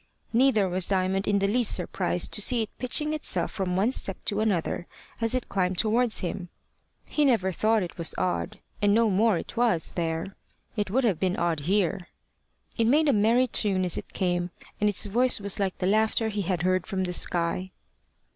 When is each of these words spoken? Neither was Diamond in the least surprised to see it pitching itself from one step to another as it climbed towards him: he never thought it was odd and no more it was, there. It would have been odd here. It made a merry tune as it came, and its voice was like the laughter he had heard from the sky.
Neither 0.33 0.67
was 0.67 0.87
Diamond 0.87 1.27
in 1.27 1.37
the 1.37 1.47
least 1.47 1.75
surprised 1.75 2.31
to 2.33 2.41
see 2.41 2.63
it 2.63 2.75
pitching 2.79 3.13
itself 3.13 3.51
from 3.51 3.75
one 3.75 3.91
step 3.91 4.17
to 4.25 4.39
another 4.39 4.87
as 5.21 5.35
it 5.35 5.47
climbed 5.47 5.77
towards 5.77 6.21
him: 6.21 6.49
he 7.05 7.23
never 7.23 7.51
thought 7.51 7.83
it 7.83 7.99
was 7.99 8.15
odd 8.17 8.57
and 8.81 8.95
no 8.95 9.11
more 9.11 9.37
it 9.37 9.55
was, 9.55 9.91
there. 9.91 10.35
It 10.75 10.89
would 10.89 11.03
have 11.03 11.19
been 11.19 11.37
odd 11.37 11.59
here. 11.59 12.07
It 12.79 12.87
made 12.87 13.09
a 13.09 13.13
merry 13.13 13.45
tune 13.45 13.85
as 13.85 13.95
it 13.95 14.11
came, 14.11 14.49
and 14.79 14.89
its 14.89 15.05
voice 15.05 15.39
was 15.39 15.59
like 15.59 15.77
the 15.77 15.85
laughter 15.85 16.29
he 16.29 16.41
had 16.41 16.63
heard 16.63 16.87
from 16.87 17.03
the 17.03 17.13
sky. 17.13 17.69